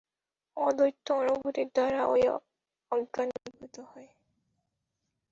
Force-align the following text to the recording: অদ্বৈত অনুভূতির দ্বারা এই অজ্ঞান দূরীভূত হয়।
অদ্বৈত 0.57 1.07
অনুভূতির 1.21 1.67
দ্বারা 1.75 2.01
এই 2.15 2.25
অজ্ঞান 2.91 3.27
দূরীভূত 3.33 3.75
হয়। 3.89 4.09